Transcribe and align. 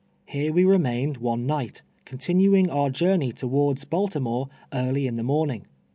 Here 0.25 0.51
wo 0.51 0.63
remained 0.63 1.17
one 1.17 1.45
night, 1.45 1.83
continuing 2.05 2.69
onr 2.69 2.91
jonrney 2.91 3.31
towards 3.35 3.85
Baltimore 3.85 4.49
early 4.73 5.05
in 5.05 5.13
the 5.13 5.21
morning. 5.21 5.67